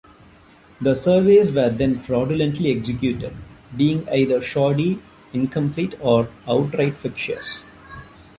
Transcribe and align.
The 0.81 0.95
surveys 0.95 1.51
were 1.51 1.69
then 1.69 1.99
fraudulently 2.01 2.71
executed, 2.75 3.35
being 3.77 4.09
either 4.09 4.41
shoddy, 4.41 4.99
incomplete 5.31 5.93
or 6.01 6.27
outright 6.47 6.97
fictitious. 6.97 7.65